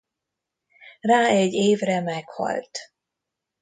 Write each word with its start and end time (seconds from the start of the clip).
Rá 0.99 1.25
egy 1.27 1.53
évre 1.53 2.01
meghalt. 2.01 2.79